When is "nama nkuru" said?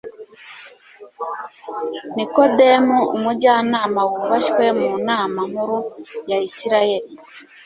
5.07-5.77